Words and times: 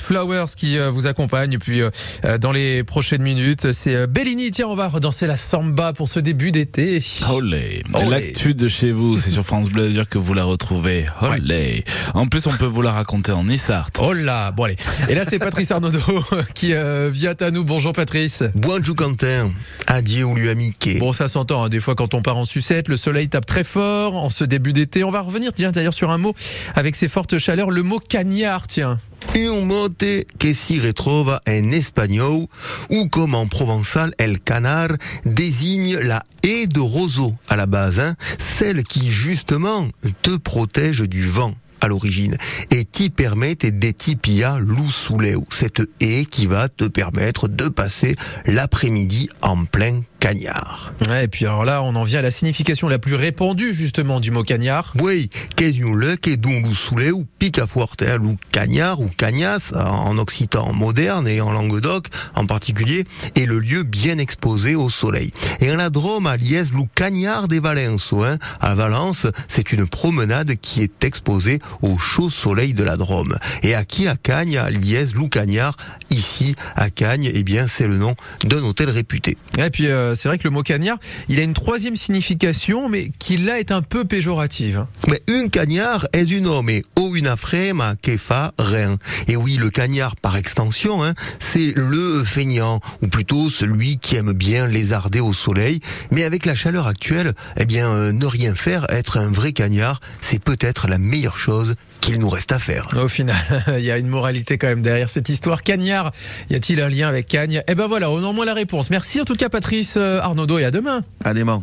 Flowers 0.00 0.54
qui 0.56 0.78
euh, 0.78 0.88
vous 0.88 1.08
accompagne. 1.08 1.52
Et 1.54 1.58
puis 1.58 1.82
euh, 1.82 1.90
euh, 2.24 2.38
dans 2.38 2.52
les 2.52 2.84
prochaines 2.84 3.22
minutes, 3.22 3.72
c'est 3.72 4.06
Bellini. 4.06 4.52
Tiens, 4.52 4.68
on 4.68 4.76
va 4.76 4.86
redanser 4.86 5.26
la 5.26 5.36
samba 5.36 5.92
pour 5.92 6.08
ce 6.08 6.20
début 6.20 6.52
d'été. 6.52 7.02
Olé. 7.28 7.82
L'actu 8.08 8.54
de 8.54 8.68
chez 8.68 8.92
vous, 8.92 9.16
c'est 9.18 9.30
sur 9.30 9.44
France 9.44 9.68
Bleu 9.68 9.90
que 10.08 10.16
vous 10.18 10.32
la 10.32 10.44
retrouvez. 10.44 11.06
Olé. 11.22 11.84
En 12.14 12.28
plus, 12.28 12.46
on 12.46 12.52
peut 12.52 12.66
vous 12.66 12.82
la 12.82 12.92
raconter 12.92 13.32
en 13.32 13.48
Issart. 13.48 13.90
Oh 13.98 14.12
là, 14.12 14.52
bon 14.52 14.64
allez. 14.64 14.76
Et 15.08 15.16
là, 15.16 15.24
c'est 15.24 15.40
Patrice 15.40 15.72
Arnaudot 15.72 15.98
qui 16.54 16.72
euh, 16.72 17.10
vient 17.12 17.34
à 17.40 17.50
nous. 17.50 17.64
Bonjour 17.64 17.92
Patrice. 17.92 18.44
Bonjour 18.54 18.94
Quentin, 18.94 19.50
adieu 19.88 20.24
ou 20.24 20.36
lui 20.36 20.50
amiqué. 20.50 21.00
Bon, 21.00 21.12
ça 21.12 21.26
s'entend. 21.26 21.64
hein, 21.64 21.68
Des 21.68 21.80
fois, 21.80 21.96
quand 21.96 22.14
on 22.14 22.22
part 22.22 22.36
en 22.38 22.44
sucette, 22.44 22.86
le 22.86 22.96
soleil 22.96 23.28
tape 23.28 23.46
très 23.46 23.64
fort 23.64 24.14
en 24.14 24.30
ce 24.30 24.44
début 24.44 24.72
d'été. 24.72 25.02
On 25.02 25.10
va 25.10 25.20
revenir, 25.20 25.52
tiens, 25.52 25.72
d'ailleurs, 25.72 25.94
sur 25.94 26.10
un 26.12 26.18
mot 26.18 26.34
avec 26.76 26.94
ces 26.94 27.08
fortes 27.08 27.38
chaleurs, 27.38 27.72
le 27.72 27.82
mot 27.82 27.98
cagnard, 27.98 28.68
tiens. 28.68 29.00
Un 29.36 29.60
mote 29.64 30.04
que 30.38 30.52
si 30.52 30.80
retrouve 30.80 31.38
en 31.46 31.72
espagnol 31.72 32.46
ou 32.88 33.08
comme 33.08 33.34
en 33.34 33.46
provençal 33.46 34.12
el 34.18 34.40
canard 34.40 34.96
désigne 35.24 35.96
la 35.98 36.24
haie 36.42 36.66
de 36.66 36.80
roseau 36.80 37.34
à 37.48 37.56
la 37.56 37.66
base, 37.66 38.00
hein, 38.00 38.16
celle 38.38 38.82
qui 38.82 39.10
justement 39.10 39.88
te 40.22 40.36
protège 40.36 41.02
du 41.02 41.26
vent 41.26 41.54
à 41.80 41.88
l'origine 41.88 42.36
et 42.70 42.84
t'y 42.84 43.10
permet 43.10 43.54
d'étipia 43.54 44.58
l'ousouleu, 44.58 45.38
cette 45.50 45.82
haie 46.00 46.24
qui 46.24 46.46
va 46.46 46.68
te 46.68 46.84
permettre 46.84 47.48
de 47.48 47.68
passer 47.68 48.16
l'après-midi 48.46 49.30
en 49.42 49.64
plein 49.64 50.02
cagnard. 50.20 50.92
Ouais, 51.08 51.24
et 51.24 51.28
puis 51.28 51.46
alors 51.46 51.64
là, 51.64 51.82
on 51.82 51.94
en 51.94 52.04
vient 52.04 52.20
à 52.20 52.22
la 52.22 52.30
signification 52.30 52.88
la 52.88 52.98
plus 52.98 53.14
répandue, 53.14 53.74
justement, 53.74 54.20
du 54.20 54.30
mot 54.30 54.42
cagnard. 54.42 54.92
Oui, 55.00 55.30
qu'est-ce 55.56 55.80
le 55.80 56.16
que 56.16 56.30
l'ousouleu 56.30 57.12
ou 57.12 57.26
picaforte, 57.38 58.02
hein, 58.02 58.18
ou 58.22 58.36
cagnard 58.52 59.00
ou 59.00 59.08
cagnas 59.08 59.72
en 59.74 60.18
occitan 60.18 60.72
moderne 60.72 61.26
et 61.26 61.40
en 61.40 61.50
Languedoc 61.50 62.06
en 62.34 62.46
particulier, 62.46 63.04
est 63.34 63.46
le 63.46 63.58
lieu 63.58 63.82
bien 63.82 64.18
exposé 64.18 64.74
au 64.74 64.90
soleil. 64.90 65.32
Et 65.60 65.72
en 65.72 65.76
la 65.76 65.90
Drôme, 65.90 66.26
à 66.26 66.36
Liège, 66.36 66.72
le 66.72 66.84
cagnard 66.94 67.48
des 67.48 67.60
Valences, 67.60 68.12
hein, 68.12 68.38
à 68.60 68.74
Valence, 68.74 69.26
c'est 69.48 69.72
une 69.72 69.86
promenade 69.86 70.54
qui 70.60 70.82
est 70.82 71.02
exposée 71.04 71.58
au 71.82 71.98
chaud 71.98 72.30
soleil 72.30 72.74
de 72.74 72.84
la 72.84 72.96
Drôme. 72.96 73.36
Et 73.62 73.74
à 73.74 73.84
qui? 73.84 74.06
À 74.06 74.16
Cagnes, 74.16 74.58
à 74.58 74.68
Liège, 74.70 75.14
Lou 75.14 75.28
Cagnard, 75.28 75.76
ici 76.10 76.54
à 76.76 76.90
Cagnes, 76.90 77.30
eh 77.32 77.42
bien 77.42 77.66
c'est 77.66 77.86
le 77.86 77.96
nom 77.96 78.14
d'un 78.44 78.62
hôtel 78.62 78.90
réputé. 78.90 79.36
Et 79.58 79.70
puis, 79.70 79.86
euh, 79.86 80.09
c'est 80.14 80.28
vrai 80.28 80.38
que 80.38 80.44
le 80.44 80.50
mot 80.50 80.62
cagnard, 80.62 80.98
il 81.28 81.38
a 81.38 81.42
une 81.42 81.54
troisième 81.54 81.96
signification, 81.96 82.88
mais 82.88 83.10
qui 83.18 83.36
là 83.36 83.58
est 83.58 83.72
un 83.72 83.82
peu 83.82 84.04
péjorative. 84.04 84.86
Mais 85.08 85.22
un 85.28 85.48
cagnard 85.48 86.06
est 86.12 86.30
un 86.32 86.44
homme 86.44 86.70
ou 86.98 87.16
une 87.16 87.34
frema 87.36 87.94
qui 88.00 88.18
fa 88.18 88.52
rien. 88.58 88.98
Et 89.28 89.36
oui, 89.36 89.56
le 89.56 89.70
cagnard 89.70 90.16
par 90.16 90.36
extension, 90.36 91.02
hein, 91.02 91.14
c'est 91.38 91.72
le 91.74 92.22
feignant, 92.24 92.80
ou 93.02 93.08
plutôt 93.08 93.50
celui 93.50 93.98
qui 93.98 94.16
aime 94.16 94.32
bien 94.32 94.66
lézarder 94.66 95.20
au 95.20 95.32
soleil. 95.32 95.80
Mais 96.10 96.24
avec 96.24 96.46
la 96.46 96.54
chaleur 96.54 96.86
actuelle, 96.86 97.34
eh 97.56 97.66
bien, 97.66 97.88
euh, 97.88 98.12
ne 98.12 98.26
rien 98.26 98.54
faire, 98.54 98.86
être 98.90 99.18
un 99.18 99.30
vrai 99.30 99.52
cagnard, 99.52 100.00
c'est 100.20 100.38
peut-être 100.38 100.88
la 100.88 100.98
meilleure 100.98 101.38
chose 101.38 101.74
qu'il 102.00 102.18
nous 102.18 102.28
reste 102.28 102.52
à 102.52 102.58
faire. 102.58 102.88
Au 102.96 103.08
final, 103.08 103.36
il 103.78 103.84
y 103.84 103.90
a 103.90 103.98
une 103.98 104.08
moralité 104.08 104.58
quand 104.58 104.68
même 104.68 104.82
derrière 104.82 105.08
cette 105.08 105.28
histoire. 105.28 105.62
Cagnard, 105.62 106.12
y 106.48 106.54
a-t-il 106.54 106.80
un 106.80 106.88
lien 106.88 107.08
avec 107.08 107.26
Cagne? 107.26 107.62
Eh 107.68 107.74
ben 107.74 107.86
voilà, 107.86 108.10
on 108.10 108.22
a 108.22 108.26
au 108.26 108.32
moins 108.32 108.44
la 108.44 108.54
réponse. 108.54 108.90
Merci 108.90 109.20
en 109.20 109.24
tout 109.24 109.34
cas 109.34 109.48
Patrice 109.48 109.94
euh, 109.96 110.20
Arnaudot 110.20 110.58
et 110.58 110.64
à 110.64 110.70
demain. 110.70 111.04
À 111.24 111.34
demain. 111.34 111.62